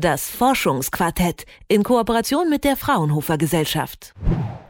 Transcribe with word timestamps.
Das 0.00 0.30
Forschungsquartett 0.30 1.44
in 1.66 1.82
Kooperation 1.82 2.48
mit 2.48 2.62
der 2.62 2.76
Fraunhofer 2.76 3.36
Gesellschaft. 3.36 4.14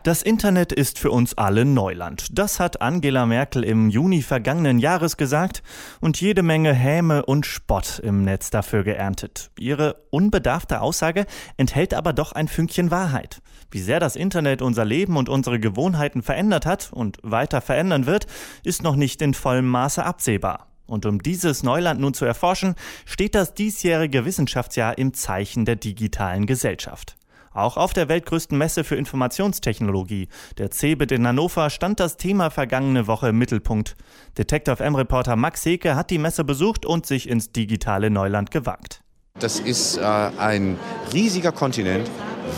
Das 0.02 0.22
Internet 0.22 0.72
ist 0.72 0.98
für 0.98 1.10
uns 1.10 1.36
alle 1.36 1.66
Neuland. 1.66 2.28
Das 2.32 2.58
hat 2.58 2.80
Angela 2.80 3.26
Merkel 3.26 3.62
im 3.62 3.90
Juni 3.90 4.22
vergangenen 4.22 4.78
Jahres 4.78 5.18
gesagt 5.18 5.62
und 6.00 6.18
jede 6.18 6.42
Menge 6.42 6.72
Häme 6.72 7.26
und 7.26 7.44
Spott 7.44 7.98
im 8.02 8.24
Netz 8.24 8.48
dafür 8.48 8.84
geerntet. 8.84 9.50
Ihre 9.58 9.96
unbedarfte 10.08 10.80
Aussage 10.80 11.26
enthält 11.58 11.92
aber 11.92 12.14
doch 12.14 12.32
ein 12.32 12.48
Fünkchen 12.48 12.90
Wahrheit. 12.90 13.42
Wie 13.70 13.80
sehr 13.80 14.00
das 14.00 14.16
Internet 14.16 14.62
unser 14.62 14.86
Leben 14.86 15.18
und 15.18 15.28
unsere 15.28 15.60
Gewohnheiten 15.60 16.22
verändert 16.22 16.64
hat 16.64 16.90
und 16.90 17.18
weiter 17.22 17.60
verändern 17.60 18.06
wird, 18.06 18.26
ist 18.64 18.82
noch 18.82 18.96
nicht 18.96 19.20
in 19.20 19.34
vollem 19.34 19.68
Maße 19.68 20.02
absehbar. 20.02 20.68
Und 20.88 21.06
um 21.06 21.22
dieses 21.22 21.62
Neuland 21.62 22.00
nun 22.00 22.14
zu 22.14 22.24
erforschen, 22.24 22.74
steht 23.04 23.34
das 23.34 23.54
diesjährige 23.54 24.24
Wissenschaftsjahr 24.24 24.96
im 24.98 25.12
Zeichen 25.14 25.64
der 25.64 25.76
digitalen 25.76 26.46
Gesellschaft. 26.46 27.16
Auch 27.52 27.76
auf 27.76 27.92
der 27.92 28.08
weltgrößten 28.08 28.56
Messe 28.56 28.84
für 28.84 28.96
Informationstechnologie, 28.96 30.28
der 30.58 30.70
CeBIT 30.70 31.12
in 31.12 31.26
Hannover, 31.26 31.70
stand 31.70 32.00
das 32.00 32.16
Thema 32.16 32.50
vergangene 32.50 33.06
Woche 33.06 33.28
im 33.28 33.38
Mittelpunkt. 33.38 33.96
Detective 34.38 34.82
M-Reporter 34.82 35.36
Max 35.36 35.64
Heke 35.66 35.94
hat 35.94 36.10
die 36.10 36.18
Messe 36.18 36.44
besucht 36.44 36.86
und 36.86 37.04
sich 37.04 37.28
ins 37.28 37.52
digitale 37.52 38.10
Neuland 38.10 38.50
gewagt. 38.50 39.02
Das 39.38 39.60
ist 39.60 39.98
äh, 39.98 40.02
ein 40.02 40.78
riesiger 41.12 41.52
Kontinent. 41.52 42.10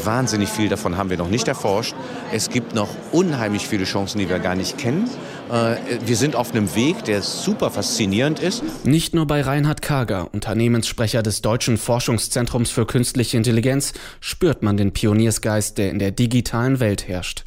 Wahnsinnig 0.04 0.48
viel 0.48 0.68
davon 0.68 0.96
haben 0.96 1.10
wir 1.10 1.16
noch 1.16 1.28
nicht 1.28 1.48
erforscht. 1.48 1.94
Es 2.32 2.50
gibt 2.50 2.74
noch 2.74 2.88
unheimlich 3.12 3.66
viele 3.66 3.84
Chancen, 3.84 4.18
die 4.18 4.28
wir 4.28 4.38
gar 4.38 4.54
nicht 4.54 4.78
kennen. 4.78 5.08
Äh, 5.50 5.76
wir 6.04 6.16
sind 6.16 6.36
auf 6.36 6.52
einem 6.52 6.74
Weg, 6.74 7.04
der 7.04 7.22
super 7.22 7.70
faszinierend 7.70 8.40
ist. 8.40 8.62
Nicht 8.84 9.14
nur 9.14 9.26
bei 9.26 9.42
Reinhard 9.42 9.82
Kager, 9.82 10.32
Unternehmenssprecher 10.32 11.22
des 11.22 11.42
Deutschen 11.42 11.76
Forschungszentrums 11.76 12.70
für 12.70 12.86
künstliche 12.86 13.36
Intelligenz, 13.36 13.92
spürt 14.20 14.62
man 14.62 14.76
den 14.76 14.92
Pioniersgeist, 14.92 15.78
der 15.78 15.90
in 15.90 15.98
der 15.98 16.10
digitalen 16.10 16.80
Welt 16.80 17.08
herrscht. 17.08 17.44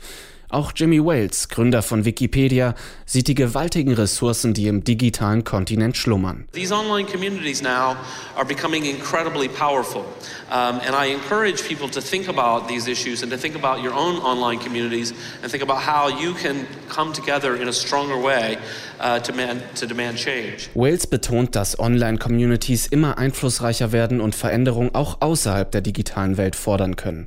Auch 0.54 0.72
Jimmy 0.76 1.04
Wales, 1.04 1.50
Gründer 1.50 1.82
von 1.82 2.06
Wikipedia, 2.06 2.76
sieht 3.08 3.28
die 3.28 3.34
gewaltigen 3.34 3.92
Ressourcen, 3.96 4.54
die 4.54 4.68
im 4.68 4.84
digitalen 4.84 5.44
Kontinent 5.44 5.98
schlummern. 5.98 6.46
These 6.52 6.72
online 6.72 7.10
communities 7.10 7.64
now 7.64 7.96
are 8.36 8.46
becoming 8.48 8.86
incredibly 8.86 9.48
powerful. 9.48 10.04
Um, 10.52 10.80
and 10.86 10.94
I 10.94 11.12
encourage 11.12 11.68
people 11.68 11.90
to 11.90 12.00
think 12.00 12.30
about 12.30 12.68
these 12.68 12.88
issues 12.88 13.24
and 13.24 13.32
to 13.32 13.38
think 13.40 13.56
about 13.56 13.84
your 13.84 13.96
own 13.96 14.18
online 14.22 14.60
communities 14.60 15.16
and 15.42 15.50
think 15.50 15.64
about 15.64 15.80
how 15.80 16.08
you 16.08 16.36
can 16.36 16.68
come 16.88 17.14
together 17.14 17.60
in 17.60 17.68
a 17.68 17.74
stronger 17.74 18.16
way 18.16 18.60
uh, 19.00 19.20
to, 19.22 19.34
man, 19.34 19.64
to 19.74 19.88
demand 19.88 20.20
change. 20.20 20.70
Wales 20.76 21.08
betont, 21.08 21.56
dass 21.56 21.80
Online-Communities 21.80 22.86
immer 22.86 23.18
einflussreicher 23.18 23.92
werden 23.92 24.22
und 24.22 24.36
Veränderungen 24.36 24.94
auch 24.94 25.18
außerhalb 25.20 25.72
der 25.72 25.82
digitalen 25.82 26.38
Welt 26.38 26.56
fordern 26.56 26.96
können. 26.96 27.26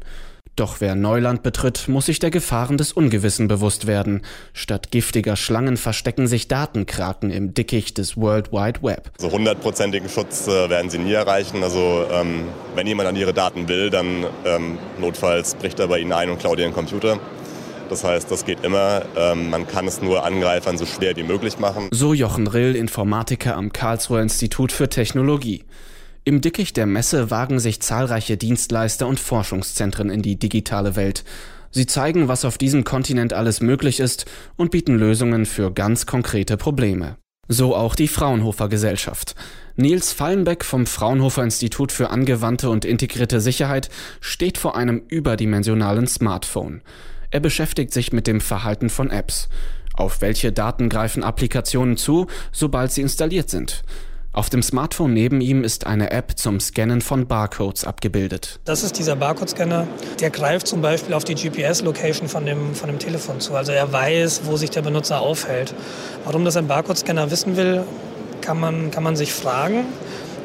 Doch 0.56 0.80
wer 0.80 0.94
Neuland 0.94 1.42
betritt, 1.42 1.86
muss 1.86 2.06
sich 2.06 2.18
der 2.18 2.30
Gefahren 2.30 2.78
des 2.78 2.90
Ungewissen 2.90 3.46
bewusst 3.46 3.86
werden. 3.86 4.22
Statt 4.54 4.90
giftiger 4.90 5.36
Schlangen 5.36 5.76
verstecken 5.76 6.26
sich 6.26 6.48
Datenkraken 6.48 7.30
im 7.30 7.52
Dickicht 7.52 7.98
des 7.98 8.16
World 8.16 8.52
Wide 8.52 8.82
Web. 8.82 9.10
So 9.18 9.30
hundertprozentigen 9.30 10.08
Schutz 10.08 10.48
äh, 10.48 10.70
werden 10.70 10.88
sie 10.88 10.96
nie 10.96 11.12
erreichen. 11.12 11.62
Also 11.62 12.06
ähm, 12.10 12.44
wenn 12.74 12.86
jemand 12.86 13.06
an 13.06 13.16
ihre 13.16 13.34
Daten 13.34 13.68
will, 13.68 13.90
dann 13.90 14.24
ähm, 14.46 14.78
notfalls 14.98 15.56
bricht 15.56 15.78
er 15.78 15.88
bei 15.88 15.98
ihnen 15.98 16.14
ein 16.14 16.30
und 16.30 16.38
klaut 16.38 16.58
ihren 16.58 16.72
Computer. 16.72 17.20
Das 17.90 18.02
heißt, 18.02 18.30
das 18.30 18.46
geht 18.46 18.64
immer. 18.64 19.02
Ähm, 19.14 19.50
man 19.50 19.66
kann 19.66 19.86
es 19.86 20.00
nur 20.00 20.24
Angreifern 20.24 20.78
so 20.78 20.86
schwer 20.86 21.14
wie 21.16 21.22
möglich 21.22 21.58
machen. 21.58 21.88
So 21.90 22.14
Jochen 22.14 22.46
Rill, 22.46 22.74
Informatiker 22.74 23.56
am 23.56 23.74
Karlsruher 23.74 24.22
Institut 24.22 24.72
für 24.72 24.88
Technologie. 24.88 25.64
Im 26.28 26.40
Dickicht 26.40 26.76
der 26.76 26.86
Messe 26.86 27.30
wagen 27.30 27.60
sich 27.60 27.78
zahlreiche 27.78 28.36
Dienstleister 28.36 29.06
und 29.06 29.20
Forschungszentren 29.20 30.10
in 30.10 30.22
die 30.22 30.36
digitale 30.36 30.96
Welt. 30.96 31.22
Sie 31.70 31.86
zeigen, 31.86 32.26
was 32.26 32.44
auf 32.44 32.58
diesem 32.58 32.82
Kontinent 32.82 33.32
alles 33.32 33.60
möglich 33.60 34.00
ist 34.00 34.26
und 34.56 34.72
bieten 34.72 34.96
Lösungen 34.96 35.46
für 35.46 35.72
ganz 35.72 36.04
konkrete 36.04 36.56
Probleme. 36.56 37.16
So 37.46 37.76
auch 37.76 37.94
die 37.94 38.08
Fraunhofer 38.08 38.68
Gesellschaft. 38.68 39.36
Nils 39.76 40.12
Fallenbeck 40.12 40.64
vom 40.64 40.86
Fraunhofer 40.86 41.44
Institut 41.44 41.92
für 41.92 42.10
angewandte 42.10 42.70
und 42.70 42.84
integrierte 42.84 43.40
Sicherheit 43.40 43.88
steht 44.20 44.58
vor 44.58 44.76
einem 44.76 45.04
überdimensionalen 45.06 46.08
Smartphone. 46.08 46.82
Er 47.30 47.38
beschäftigt 47.38 47.92
sich 47.92 48.12
mit 48.12 48.26
dem 48.26 48.40
Verhalten 48.40 48.90
von 48.90 49.10
Apps. 49.10 49.48
Auf 49.94 50.22
welche 50.22 50.50
Daten 50.50 50.88
greifen 50.88 51.22
Applikationen 51.22 51.96
zu, 51.96 52.26
sobald 52.50 52.90
sie 52.90 53.02
installiert 53.02 53.48
sind? 53.48 53.84
Auf 54.36 54.50
dem 54.50 54.62
Smartphone 54.62 55.14
neben 55.14 55.40
ihm 55.40 55.64
ist 55.64 55.86
eine 55.86 56.10
App 56.10 56.32
zum 56.36 56.60
Scannen 56.60 57.00
von 57.00 57.26
Barcodes 57.26 57.84
abgebildet. 57.84 58.60
Das 58.66 58.82
ist 58.82 58.98
dieser 58.98 59.16
Barcode-Scanner. 59.16 59.88
Der 60.20 60.28
greift 60.28 60.66
zum 60.66 60.82
Beispiel 60.82 61.14
auf 61.14 61.24
die 61.24 61.34
GPS-Location 61.34 62.28
von 62.28 62.44
dem, 62.44 62.74
von 62.74 62.90
dem 62.90 62.98
Telefon 62.98 63.40
zu. 63.40 63.54
Also 63.54 63.72
er 63.72 63.94
weiß, 63.94 64.42
wo 64.44 64.58
sich 64.58 64.68
der 64.68 64.82
Benutzer 64.82 65.22
aufhält. 65.22 65.72
Warum 66.26 66.44
das 66.44 66.58
ein 66.58 66.66
Barcode-Scanner 66.66 67.30
wissen 67.30 67.56
will, 67.56 67.84
kann 68.42 68.60
man, 68.60 68.90
kann 68.90 69.02
man 69.02 69.16
sich 69.16 69.32
fragen. 69.32 69.86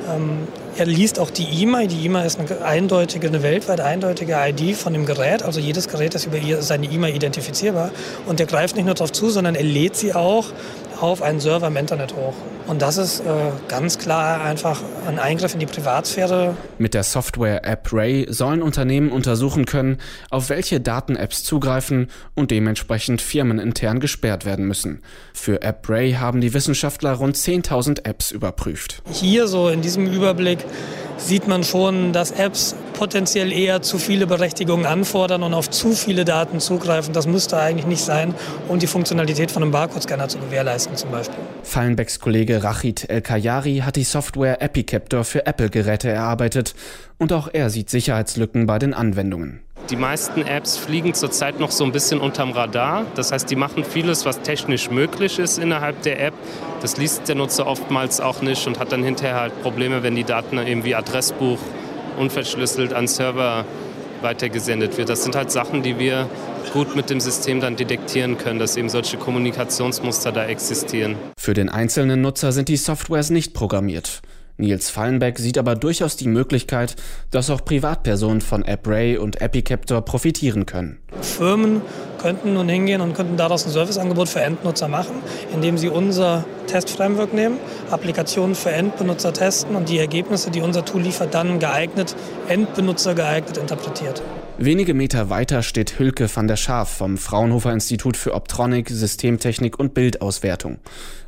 Ähm, 0.09 0.47
er 0.77 0.85
liest 0.85 1.19
auch 1.19 1.29
die 1.29 1.61
IMA. 1.61 1.85
Die 1.87 2.05
IMA 2.05 2.23
ist 2.23 2.39
eine 2.39 2.63
eindeutige, 2.63 3.27
eine 3.27 3.43
weltweit 3.43 3.81
eindeutige 3.81 4.37
ID 4.39 4.77
von 4.77 4.93
dem 4.93 5.05
Gerät. 5.05 5.43
Also 5.43 5.59
jedes 5.59 5.89
Gerät 5.89 6.15
ist 6.15 6.27
über 6.27 6.39
seine 6.61 6.89
IMA 6.89 7.09
identifizierbar. 7.09 7.91
Und 8.25 8.39
er 8.39 8.45
greift 8.45 8.77
nicht 8.77 8.85
nur 8.85 8.95
darauf 8.95 9.11
zu, 9.11 9.29
sondern 9.29 9.55
er 9.55 9.63
lädt 9.63 9.97
sie 9.97 10.13
auch 10.13 10.45
auf 11.01 11.21
einen 11.21 11.39
Server 11.39 11.67
im 11.67 11.77
Internet 11.77 12.15
hoch. 12.15 12.33
Und 12.67 12.81
das 12.81 12.97
ist 12.97 13.21
äh, 13.21 13.23
ganz 13.67 13.97
klar 13.97 14.41
einfach 14.41 14.81
ein 15.07 15.19
Eingriff 15.19 15.53
in 15.53 15.59
die 15.59 15.65
Privatsphäre. 15.65 16.55
Mit 16.77 16.93
der 16.93 17.03
Software 17.03 17.65
App 17.65 17.91
Ray 17.91 18.27
sollen 18.29 18.61
Unternehmen 18.61 19.11
untersuchen 19.11 19.65
können, 19.65 19.97
auf 20.29 20.49
welche 20.49 20.79
Daten-Apps 20.79 21.43
zugreifen 21.43 22.07
und 22.35 22.51
dementsprechend 22.51 23.21
firmenintern 23.21 23.99
gesperrt 23.99 24.45
werden 24.45 24.67
müssen. 24.67 25.01
Für 25.33 25.61
App 25.63 25.89
Ray 25.89 26.13
haben 26.13 26.39
die 26.39 26.53
Wissenschaftler 26.53 27.13
rund 27.13 27.35
10.000 27.35 28.05
Apps 28.05 28.31
überprüft. 28.31 29.01
Hier 29.11 29.47
so 29.47 29.69
in 29.69 29.81
diesem 29.81 30.07
Überblick 30.07 30.59
sieht 31.17 31.47
man 31.47 31.63
schon, 31.63 32.13
dass 32.13 32.31
Apps 32.31 32.75
potenziell 33.01 33.51
eher 33.51 33.81
zu 33.81 33.97
viele 33.97 34.27
Berechtigungen 34.27 34.85
anfordern 34.85 35.41
und 35.41 35.55
auf 35.55 35.71
zu 35.71 35.93
viele 35.93 36.23
Daten 36.23 36.59
zugreifen. 36.59 37.15
Das 37.15 37.25
müsste 37.25 37.57
eigentlich 37.57 37.87
nicht 37.87 38.03
sein, 38.03 38.35
um 38.67 38.77
die 38.77 38.85
Funktionalität 38.85 39.49
von 39.49 39.63
einem 39.63 39.71
Barcode-Scanner 39.71 40.27
zu 40.27 40.37
gewährleisten 40.37 40.95
zum 40.95 41.09
Beispiel. 41.09 41.39
Fallenbecks 41.63 42.19
Kollege 42.19 42.63
Rachid 42.63 43.09
El-Kayari 43.09 43.81
hat 43.83 43.95
die 43.95 44.03
Software 44.03 44.61
Epicaptor 44.61 45.23
für 45.23 45.47
Apple-Geräte 45.47 46.09
erarbeitet 46.09 46.75
und 47.17 47.33
auch 47.33 47.49
er 47.51 47.71
sieht 47.71 47.89
Sicherheitslücken 47.89 48.67
bei 48.67 48.77
den 48.77 48.93
Anwendungen. 48.93 49.61
Die 49.89 49.95
meisten 49.95 50.43
Apps 50.43 50.77
fliegen 50.77 51.15
zurzeit 51.15 51.59
noch 51.59 51.71
so 51.71 51.83
ein 51.83 51.91
bisschen 51.91 52.21
unterm 52.21 52.51
Radar. 52.51 53.07
Das 53.15 53.31
heißt, 53.31 53.49
die 53.49 53.55
machen 53.55 53.83
vieles, 53.83 54.25
was 54.25 54.41
technisch 54.41 54.91
möglich 54.91 55.39
ist 55.39 55.57
innerhalb 55.57 56.03
der 56.03 56.23
App. 56.23 56.35
Das 56.83 56.97
liest 56.97 57.27
der 57.27 57.33
Nutzer 57.33 57.65
oftmals 57.65 58.21
auch 58.21 58.43
nicht 58.43 58.67
und 58.67 58.77
hat 58.77 58.91
dann 58.91 59.03
hinterher 59.03 59.39
halt 59.39 59.59
Probleme, 59.63 60.03
wenn 60.03 60.15
die 60.15 60.23
Daten 60.23 60.59
irgendwie 60.59 60.93
Adressbuch 60.93 61.57
unverschlüsselt 62.17 62.93
an 62.93 63.07
Server 63.07 63.65
weitergesendet 64.21 64.97
wird. 64.97 65.09
Das 65.09 65.23
sind 65.23 65.35
halt 65.35 65.51
Sachen, 65.51 65.83
die 65.83 65.97
wir 65.97 66.29
gut 66.73 66.95
mit 66.95 67.09
dem 67.09 67.19
System 67.19 67.59
dann 67.59 67.75
detektieren 67.75 68.37
können, 68.37 68.59
dass 68.59 68.77
eben 68.77 68.89
solche 68.89 69.17
Kommunikationsmuster 69.17 70.31
da 70.31 70.45
existieren. 70.45 71.15
Für 71.37 71.53
den 71.53 71.69
einzelnen 71.69 72.21
Nutzer 72.21 72.51
sind 72.51 72.69
die 72.69 72.77
Softwares 72.77 73.29
nicht 73.29 73.53
programmiert. 73.53 74.21
Nils 74.57 74.89
Fallenbeck 74.89 75.39
sieht 75.39 75.57
aber 75.57 75.75
durchaus 75.75 76.15
die 76.15 76.27
Möglichkeit, 76.27 76.95
dass 77.31 77.49
auch 77.49 77.65
Privatpersonen 77.65 78.41
von 78.41 78.63
AppRay 78.63 79.17
und 79.17 79.41
Epicaptor 79.41 80.01
profitieren 80.01 80.65
können. 80.65 80.99
Firmen 81.21 81.81
könnten 82.21 82.53
nun 82.53 82.69
hingehen 82.69 83.01
und 83.01 83.13
könnten 83.13 83.37
daraus 83.37 83.65
ein 83.65 83.71
Serviceangebot 83.71 84.29
für 84.29 84.41
Endnutzer 84.41 84.87
machen, 84.87 85.15
indem 85.53 85.77
sie 85.77 85.89
unser 85.89 86.45
Testframework 86.67 87.33
nehmen, 87.33 87.57
Applikationen 87.89 88.55
für 88.55 88.71
Endbenutzer 88.71 89.33
testen 89.33 89.75
und 89.75 89.89
die 89.89 89.97
Ergebnisse, 89.97 90.51
die 90.51 90.61
unser 90.61 90.85
Tool 90.85 91.01
liefert, 91.01 91.33
dann 91.33 91.59
geeignet, 91.59 92.15
Endbenutzer 92.47 93.15
geeignet 93.15 93.57
interpretiert. 93.57 94.21
Wenige 94.57 94.93
Meter 94.93 95.31
weiter 95.31 95.63
steht 95.63 95.97
Hülke 95.97 96.29
van 96.33 96.47
der 96.47 96.55
Schaaf 96.55 96.89
vom 96.89 97.17
Fraunhofer 97.17 97.73
Institut 97.73 98.15
für 98.15 98.35
Optronik, 98.35 98.89
Systemtechnik 98.89 99.79
und 99.79 99.95
Bildauswertung. 99.95 100.77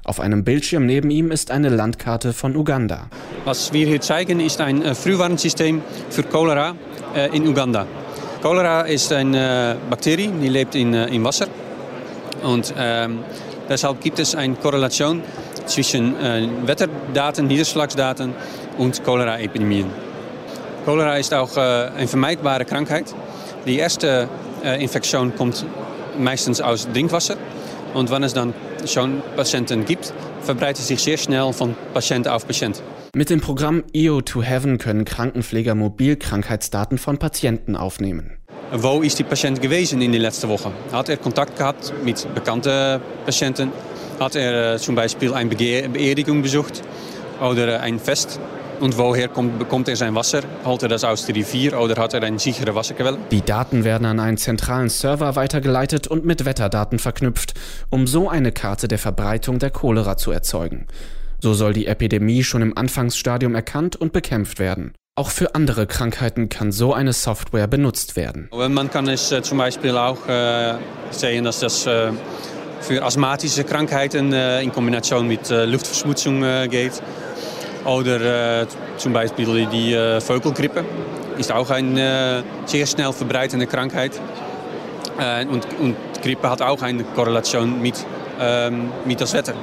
Auf 0.06 0.20
einem 0.20 0.44
Bildschirm 0.44 0.86
neben 0.86 1.10
ihm 1.10 1.32
ist 1.32 1.50
eine 1.50 1.70
Landkarte 1.70 2.34
von 2.34 2.58
Uganda. 2.58 3.08
Was 3.46 3.72
wir 3.72 3.88
hier 3.88 4.02
zeigen, 4.02 4.42
ist 4.42 4.60
ein 4.60 4.84
äh, 4.84 4.96
Frühwarnsystem 4.96 5.82
für 6.10 6.24
Cholera 6.24 6.76
äh, 7.16 7.36
in 7.36 7.48
Uganda. 7.48 7.88
Cholera 8.42 8.82
ist 8.82 9.14
eine 9.14 9.76
äh, 9.76 9.90
Bakterie, 9.90 10.30
die 10.42 10.50
lebt 10.50 10.76
in, 10.76 10.94
in 10.94 11.24
Wasser. 11.24 11.48
Und 12.44 12.74
ähm, 12.78 13.20
deshalb 13.70 14.02
gibt 14.02 14.20
es 14.20 14.36
eine 14.36 14.56
Korrelation 14.56 15.24
zwischen 15.68 16.20
äh, 16.20 16.50
Wetterdaten, 16.66 17.48
Niederschlagsdaten 17.48 18.34
und 18.78 19.02
Cholera-Epidemien. 19.06 19.88
Cholera 20.84 21.16
ist 21.16 21.34
auch 21.34 21.56
äh, 21.56 21.62
eine 21.96 22.08
vermeidbare 22.10 22.66
Krankheit. 22.66 23.06
Die 23.66 23.78
erste 23.78 24.28
äh, 24.66 24.84
Infektion 24.84 25.34
kommt 25.34 25.66
meistens 26.20 26.60
aus 26.60 26.90
Trinkwasser. 26.92 27.38
Und 27.94 28.10
wenn 28.10 28.24
es 28.24 28.34
dann 28.34 28.54
schon 28.86 29.22
Patienten 29.36 29.86
gibt, 29.86 30.14
verbreitet 30.42 30.86
sich 30.86 31.00
sehr 31.00 31.18
schnell 31.18 31.54
von 31.54 31.76
Patient 31.94 32.28
auf 32.28 32.46
Patient. 32.46 32.82
Mit 33.16 33.30
dem 33.30 33.42
Programm 33.42 33.84
EO 33.94 34.22
to 34.22 34.42
Heaven 34.42 34.78
können 34.80 35.06
Krankenpfleger 35.06 35.76
mobil 35.76 36.16
Krankheitsdaten 36.16 36.98
von 36.98 37.18
Patienten 37.18 37.76
aufnehmen. 37.76 38.38
Wo 38.72 39.02
ist 39.04 39.20
die 39.20 39.24
Patient 39.24 39.62
gewesen 39.62 40.02
in 40.02 40.12
den 40.12 40.22
letzten 40.22 40.50
Wochen? 40.50 40.72
Hat 40.92 41.08
er 41.08 41.18
Kontakt 41.18 41.58
gehabt 41.58 41.94
mit 42.04 42.28
bekannten 42.34 43.00
Patienten? 43.24 43.72
Hat 44.20 44.36
er 44.36 44.80
zum 44.80 44.96
Beispiel 44.96 45.34
eine 45.34 45.50
Beerdigung 45.50 46.42
besucht 46.42 46.82
oder 47.40 47.82
ein 47.82 48.00
Fest? 48.00 48.40
Und 48.80 48.98
woher 48.98 49.28
kommt, 49.28 49.60
bekommt 49.60 49.88
er 49.88 49.96
sein 49.96 50.16
Wasser? 50.16 50.42
Holt 50.66 50.84
er 50.84 50.90
das 50.90 51.04
aus 51.04 51.26
der 51.26 51.36
Rivier 51.36 51.80
oder 51.80 52.02
hat 52.02 52.14
er 52.14 52.24
eine 52.24 52.40
sichere 52.40 52.76
Wasserquelle? 52.76 53.18
Die 53.32 53.42
Daten 53.42 53.84
werden 53.84 54.06
an 54.06 54.20
einen 54.20 54.38
zentralen 54.38 54.90
Server 54.90 55.36
weitergeleitet 55.36 56.08
und 56.08 56.26
mit 56.26 56.46
Wetterdaten 56.46 57.00
verknüpft, 57.00 57.54
um 57.90 58.08
so 58.08 58.30
eine 58.30 58.52
Karte 58.52 58.88
der 58.88 59.00
Verbreitung 59.00 59.60
der 59.60 59.70
Cholera 59.70 60.18
zu 60.18 60.32
erzeugen. 60.32 60.88
So 61.40 61.54
soll 61.54 61.74
die 61.74 61.88
Epidemie 61.88 62.44
schon 62.44 62.62
im 62.62 62.78
Anfangsstadium 62.78 63.56
erkannt 63.56 63.96
und 63.96 64.14
bekämpft 64.14 64.60
werden. 64.60 64.94
Auch 65.16 65.30
für 65.30 65.54
andere 65.54 65.86
Krankheiten 65.86 66.50
kann 66.50 66.72
so 66.72 66.92
eine 66.92 67.14
Software 67.14 67.68
benutzt 67.68 68.16
werden. 68.16 68.50
Man 68.52 68.90
kann 68.90 69.08
es 69.08 69.32
äh, 69.32 69.44
zum 69.44 69.60
Beispiel 69.60 69.96
auch 69.96 70.28
äh, 70.28 70.74
sehen, 71.12 71.44
dass 71.44 71.60
das 71.60 71.86
äh, 71.86 72.12
für 72.82 73.04
asthmatische 73.04 73.64
Krankheiten 73.64 74.34
in 74.34 74.72
Kombination 74.74 75.28
mit 75.28 75.50
Luftverschmutzung 75.50 76.42
geht. 76.70 77.02
Oder 77.86 78.68
zum 78.98 79.14
Beispiel 79.14 79.68
die 79.68 80.20
Vogelgrippe 80.22 80.86
ist 81.38 81.52
auch 81.52 81.70
eine 81.70 82.44
sehr 82.66 82.86
schnell 82.86 83.12
verbreitende 83.12 83.68
Krankheit. 83.68 84.12
und, 85.52 85.68
und 85.80 85.96
Grippe 86.24 86.50
hat 86.50 86.62
auch 86.62 86.82
eine 86.82 87.04
Korrelation 87.04 87.82
mit, 87.82 88.06
ähm, 88.40 88.90
mit 89.06 89.20
das 89.20 89.34
Wetter. 89.34 89.54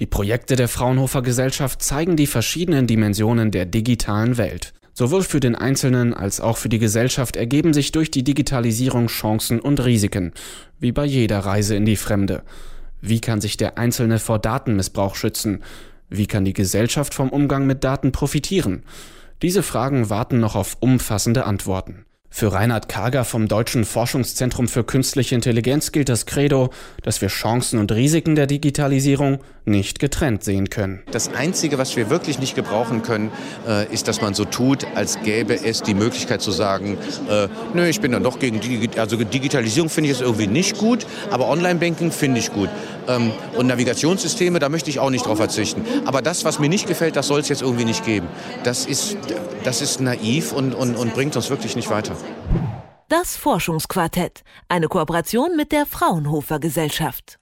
Die 0.00 0.06
Projekte 0.06 0.56
der 0.56 0.68
Fraunhofer 0.68 1.22
Gesellschaft 1.22 1.82
zeigen 1.82 2.16
die 2.16 2.26
verschiedenen 2.26 2.86
Dimensionen 2.86 3.50
der 3.50 3.66
digitalen 3.66 4.38
Welt. 4.38 4.72
Sowohl 4.92 5.22
für 5.22 5.40
den 5.40 5.56
Einzelnen 5.56 6.14
als 6.14 6.40
auch 6.40 6.56
für 6.56 6.68
die 6.68 6.78
Gesellschaft 6.78 7.36
ergeben 7.36 7.74
sich 7.74 7.90
durch 7.90 8.12
die 8.12 8.22
Digitalisierung 8.22 9.08
Chancen 9.08 9.58
und 9.58 9.84
Risiken, 9.84 10.32
wie 10.78 10.92
bei 10.92 11.04
jeder 11.04 11.40
Reise 11.40 11.74
in 11.74 11.84
die 11.84 11.96
Fremde. 11.96 12.42
Wie 13.00 13.20
kann 13.20 13.40
sich 13.40 13.56
der 13.56 13.76
Einzelne 13.76 14.20
vor 14.20 14.38
Datenmissbrauch 14.38 15.16
schützen? 15.16 15.62
Wie 16.08 16.26
kann 16.26 16.44
die 16.44 16.52
Gesellschaft 16.52 17.14
vom 17.14 17.30
Umgang 17.30 17.66
mit 17.66 17.82
Daten 17.82 18.12
profitieren? 18.12 18.82
Diese 19.42 19.62
Fragen 19.62 20.10
warten 20.10 20.38
noch 20.38 20.54
auf 20.54 20.76
umfassende 20.80 21.44
Antworten. 21.44 22.04
Für 22.36 22.52
Reinhard 22.52 22.88
Kager 22.88 23.24
vom 23.24 23.46
Deutschen 23.46 23.84
Forschungszentrum 23.84 24.66
für 24.66 24.82
Künstliche 24.82 25.36
Intelligenz 25.36 25.92
gilt 25.92 26.08
das 26.08 26.26
Credo, 26.26 26.70
dass 27.04 27.20
wir 27.20 27.28
Chancen 27.28 27.78
und 27.78 27.92
Risiken 27.92 28.34
der 28.34 28.48
Digitalisierung 28.48 29.38
nicht 29.66 30.00
getrennt 30.00 30.42
sehen 30.42 30.68
können. 30.68 31.00
Das 31.12 31.32
Einzige, 31.32 31.78
was 31.78 31.94
wir 31.94 32.10
wirklich 32.10 32.40
nicht 32.40 32.56
gebrauchen 32.56 33.02
können, 33.02 33.30
äh, 33.68 33.86
ist, 33.92 34.08
dass 34.08 34.20
man 34.20 34.34
so 34.34 34.44
tut, 34.44 34.84
als 34.96 35.22
gäbe 35.22 35.54
es 35.64 35.82
die 35.82 35.94
Möglichkeit 35.94 36.42
zu 36.42 36.50
sagen, 36.50 36.98
äh, 37.30 37.46
nö, 37.72 37.86
ich 37.86 38.00
bin 38.00 38.10
dann 38.10 38.24
doch 38.24 38.40
gegen 38.40 38.58
die, 38.58 38.90
also 38.98 39.16
Digitalisierung 39.16 39.88
finde 39.88 40.10
ich 40.10 40.16
jetzt 40.16 40.26
irgendwie 40.26 40.48
nicht 40.48 40.76
gut, 40.76 41.06
aber 41.30 41.48
Online-Banking 41.48 42.10
finde 42.10 42.40
ich 42.40 42.52
gut. 42.52 42.68
Ähm, 43.08 43.32
und 43.56 43.66
Navigationssysteme, 43.66 44.58
da 44.58 44.68
möchte 44.68 44.90
ich 44.90 44.98
auch 44.98 45.10
nicht 45.10 45.26
drauf 45.26 45.38
verzichten. 45.38 45.84
Aber 46.04 46.22
das, 46.22 46.44
was 46.44 46.58
mir 46.58 46.68
nicht 46.68 46.86
gefällt, 46.86 47.16
das 47.16 47.28
soll 47.28 47.40
es 47.40 47.48
jetzt 47.48 47.62
irgendwie 47.62 47.84
nicht 47.84 48.04
geben. 48.04 48.26
Das 48.64 48.86
ist, 48.86 49.16
das 49.64 49.82
ist 49.82 50.00
naiv 50.00 50.52
und, 50.52 50.74
und, 50.74 50.96
und 50.96 51.14
bringt 51.14 51.36
uns 51.36 51.50
wirklich 51.50 51.76
nicht 51.76 51.90
weiter. 51.90 52.16
Das 53.08 53.36
Forschungsquartett, 53.36 54.42
eine 54.68 54.88
Kooperation 54.88 55.56
mit 55.56 55.72
der 55.72 55.86
Fraunhofer 55.86 56.58
Gesellschaft. 56.58 57.32